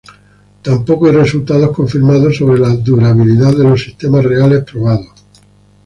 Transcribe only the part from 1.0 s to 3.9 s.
hay resultados confirmados sobre la durabilidad de los